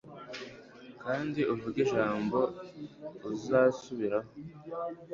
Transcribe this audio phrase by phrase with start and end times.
[1.03, 2.39] kandi uvuge ijambo
[3.31, 4.29] uzasubiraho